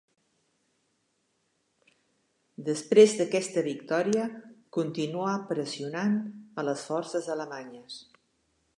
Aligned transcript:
Després 2.71 3.13
d'aquesta 3.19 3.65
victòria 3.69 4.25
continuà 4.81 5.37
pressionant 5.55 6.19
a 6.63 6.69
les 6.71 6.87
forces 6.91 7.33
alemanyes. 7.37 8.05